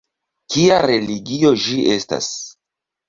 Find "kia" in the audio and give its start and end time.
0.53-0.79